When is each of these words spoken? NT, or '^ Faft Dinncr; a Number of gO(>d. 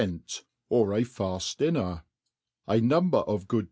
NT, 0.03 0.41
or 0.67 0.87
'^ 0.87 0.99
Faft 1.05 1.57
Dinncr; 1.57 2.01
a 2.67 2.81
Number 2.81 3.19
of 3.19 3.47
gO(>d. 3.47 3.59